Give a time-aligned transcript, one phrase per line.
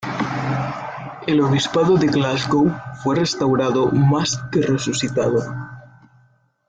[1.27, 5.43] El Obispado de Glasgow fue restaurado más que resucitado.